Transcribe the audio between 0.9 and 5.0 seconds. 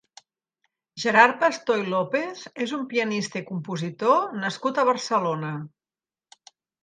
Gerard Pastor i López és un pianista i compositor nascut a